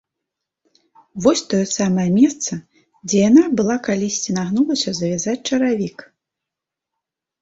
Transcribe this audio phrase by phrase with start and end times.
[1.25, 2.53] Вось тое самае месца,
[3.11, 5.97] дзе яна была калісьці нагнулася завязваць чаравік.